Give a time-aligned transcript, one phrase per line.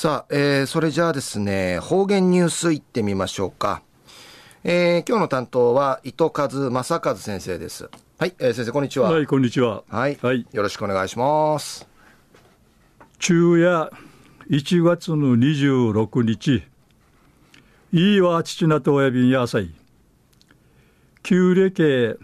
[0.00, 3.82] さあ、えー、それじゃあですね、方言ニュースいってみましょうか。
[4.64, 7.90] えー、今日の担当は糸数正和先生です。
[8.16, 9.10] はい、えー、先生こんにちは。
[9.10, 9.84] はい、こんにちは。
[9.90, 11.86] はい、はい、よろしくお願いします。
[13.18, 13.92] 昼夜
[14.48, 16.62] 1月の26日、
[17.92, 19.70] いいわ父なと親便やさい。
[21.22, 22.18] 旧暦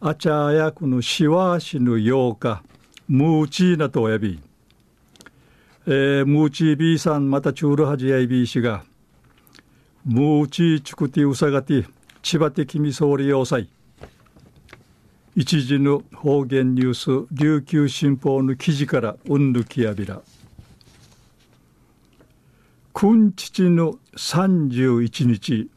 [0.00, 2.62] あちゃやくのしわしの8日、
[3.08, 4.45] ムーチーナと親便。
[5.88, 8.82] えー、ムーチービーさんまたチュールハジヤイビー氏が、
[10.04, 11.86] ムーチーチクティウサガティ、
[12.22, 13.68] 千葉的み総理要塞。
[15.36, 20.22] 一時の方言ニュース、琉球新報の記事からうんぬきやびら。
[22.92, 25.70] 君父の31日、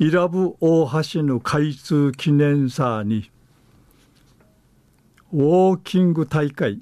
[0.00, 3.30] 伊良部大橋の開通記念サーに、
[5.32, 6.80] ウォーキング大会、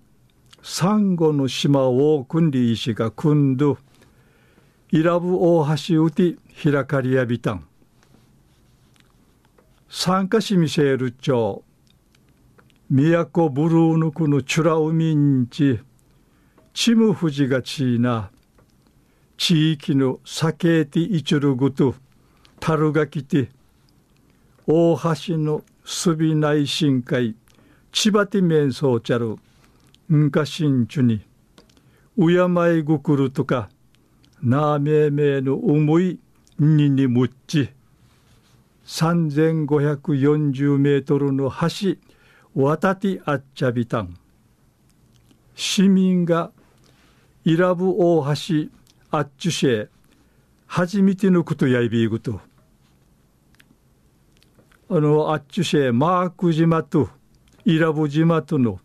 [0.67, 3.77] サンゴの島を組んで石が組んど、
[4.91, 7.67] 伊良部大橋うて開かりやびたん。
[9.91, 11.63] 参加しみせる町、
[12.89, 15.81] 都ブルーヌクのチュラウミンチ、
[16.73, 18.31] チムフジがちいな、
[19.37, 21.95] 地域の酒ティイチュルグと、
[22.59, 23.49] タルガキティ、
[24.67, 27.37] 大橋のすび内深海、
[27.93, 29.37] 千葉ティメンソーチャル、
[30.13, 31.23] んかしんちゅに、
[32.17, 33.71] うやまいぐくるとか、
[34.43, 36.21] なめめの思い
[36.59, 37.71] ににむっち、
[38.87, 41.97] 3540メートルの橋、
[42.55, 44.15] 渡ってあっちゃびたん。
[45.55, 46.53] 市民が
[47.45, 48.69] イラブ大橋
[49.11, 49.89] あっちゅしえ、
[50.67, 52.41] 初めてのことやいびいぐと。
[54.91, 57.09] あの、あっちゅしえ、マーク島と
[57.65, 58.81] イラブ島との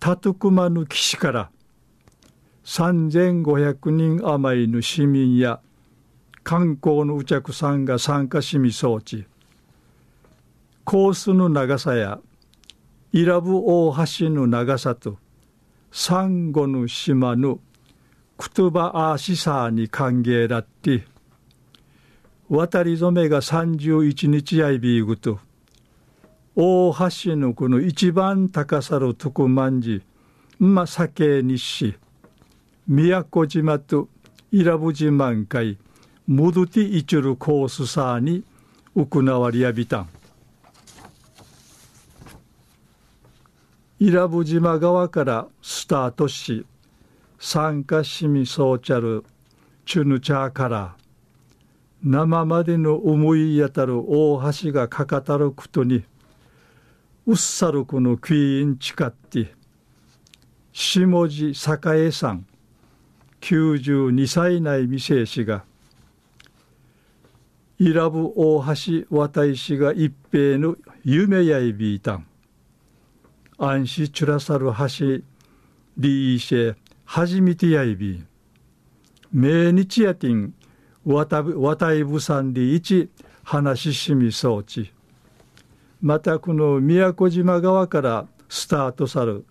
[0.00, 1.50] タトクマの岸から
[2.64, 5.60] 3500人余りの市民や
[6.42, 9.26] 観光のお客さんが参加しみ装置
[10.84, 12.18] コースの長さや
[13.12, 15.18] 伊良部大橋の長さと
[15.92, 17.60] サンゴの島の
[18.38, 21.04] クトゥバアーシサーに歓迎だって
[22.48, 25.40] 渡り初めが31日やいびいぐと
[26.62, 30.02] 大橋のこの一番高さの徳万寺
[30.58, 31.96] ま酒にし
[32.86, 34.10] 宮古島と
[34.52, 35.78] 伊良部島んかい
[36.26, 38.44] ムドティイチュルコースサーに
[38.94, 40.08] 行わりやびたん。
[43.98, 46.66] 伊良部島側からスタートし
[47.38, 49.24] 参加しみそうちゃる
[49.86, 50.94] チュヌチャーから
[52.02, 56.04] 生までの思い当たる大橋がかかたることに
[57.26, 59.54] うっさるこのクイーン誓って
[60.72, 62.46] 下地栄さん
[63.40, 65.64] 92歳内未成氏が
[67.78, 72.26] 伊良部大橋渡石が一平の夢やいびいたん。
[73.56, 75.22] 安心チュラサル橋
[75.98, 78.24] リーシェ初めてやいび
[79.32, 80.54] 命日やてん
[81.04, 83.10] 渡いぶさんで一
[83.42, 84.92] 話ししみ装置
[86.00, 89.44] またこの宮古島側からスタートさる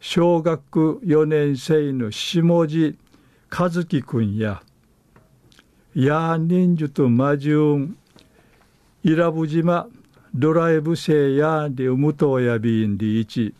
[0.00, 2.98] 小学4年生の下地
[3.50, 4.62] 和樹君や
[5.94, 7.96] ヤーニンジュとマジュン
[9.04, 9.88] 伊良部島
[10.34, 13.54] ドライブ生やで無糖やびんりいち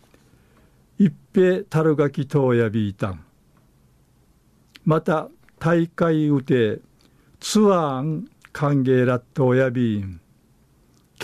[0.97, 3.23] 一平たるがきとやびいたん。
[4.85, 5.29] また
[5.59, 6.79] 大会うて
[7.39, 10.19] ツアーン歓迎らっとやびん。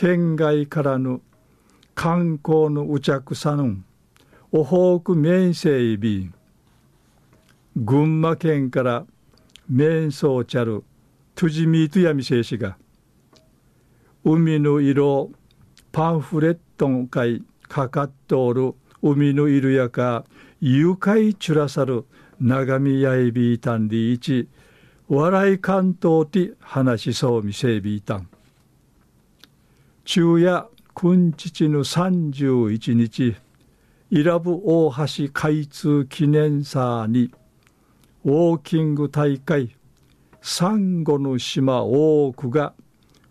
[0.01, 1.19] 県外からの
[1.93, 3.85] 観光のうちゃくさぬん
[4.49, 6.31] おほうく面せいび
[7.75, 9.05] 群馬県から
[9.69, 10.85] 面相ちゃる
[11.35, 12.77] トゥジミートやみせいしが
[14.23, 15.31] 海の色
[15.91, 20.23] パンフレットン会かかっとおる海の色やか
[20.61, 22.05] 愉快ちゅらさる
[22.39, 24.47] 長見やいびいたんりいち
[25.09, 28.29] 笑い関東て話しそうみせいびいたん。
[30.11, 33.35] 昼夜君父の31日
[34.09, 37.31] 伊良部大橋開通記念サーに
[38.25, 39.75] ウォーキング大会
[40.41, 42.73] サンゴの島多くが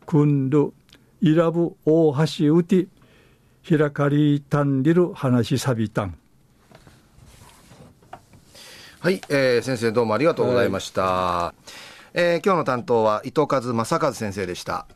[0.06, 0.72] 組んる
[1.20, 2.86] 伊良部大橋うて
[3.68, 6.16] 開かりたんりる話さびたん。
[9.00, 11.70] はい、えー、先生どうもありがとうございました、はい、
[12.14, 14.86] えー、今日の担当は伊藤和正和先生でした